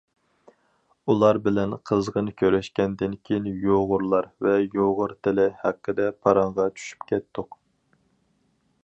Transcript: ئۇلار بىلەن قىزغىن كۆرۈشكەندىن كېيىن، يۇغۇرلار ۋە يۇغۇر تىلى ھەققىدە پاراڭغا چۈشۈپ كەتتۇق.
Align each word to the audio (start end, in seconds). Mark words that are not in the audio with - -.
ئۇلار 1.11 1.37
بىلەن 1.47 1.75
قىزغىن 1.89 2.31
كۆرۈشكەندىن 2.43 3.13
كېيىن، 3.29 3.49
يۇغۇرلار 3.67 4.31
ۋە 4.47 4.57
يۇغۇر 4.79 5.15
تىلى 5.27 5.47
ھەققىدە 5.67 6.11
پاراڭغا 6.25 6.67
چۈشۈپ 6.81 7.09
كەتتۇق. 7.13 7.63